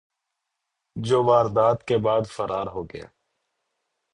[0.95, 3.07] جو واردات کے بعد فرار ہو گیا